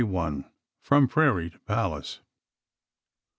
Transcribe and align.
FROM 0.81 1.07
PRAIRIE 1.07 1.51
TO 1.51 1.59
PALACE. 1.59 2.21